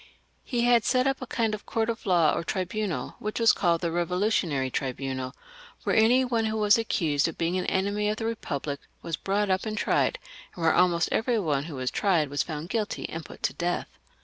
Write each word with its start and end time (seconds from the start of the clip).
They 0.51 0.61
had 0.61 0.83
set 0.83 1.05
up 1.05 1.21
a 1.21 1.27
kind 1.27 1.53
of 1.53 1.67
court 1.67 1.87
of 1.87 2.07
law 2.07 2.33
or 2.33 2.43
tribunal, 2.43 3.17
which 3.19 3.39
was 3.39 3.51
called 3.53 3.81
the 3.81 3.89
Eevolutionary 3.91 4.71
Tribunal, 4.71 5.35
where 5.83 5.95
any 5.95 6.25
one 6.25 6.45
who 6.45 6.57
was 6.57 6.75
accused 6.75 7.27
of 7.27 7.37
being 7.37 7.55
an 7.59 7.67
enemy 7.67 8.09
of 8.09 8.17
the 8.17 8.23
Kepublic 8.35 8.79
was 9.03 9.15
brought 9.15 9.51
up 9.51 9.63
and 9.67 9.77
tried, 9.77 10.17
and 10.55 10.63
where 10.63 10.73
almost 10.73 11.09
every 11.11 11.37
one 11.37 11.65
who 11.65 11.75
was 11.75 11.91
tried 11.91 12.29
410 12.29 12.29
THE 12.31 12.31
REVOLUTION, 12.31 12.31
[CH. 12.31 12.31
was 12.31 12.41
found 12.41 12.69
guilty 12.69 13.09
and 13.09 13.23
put 13.25 13.43
to 13.43 13.53
death. 13.53 13.87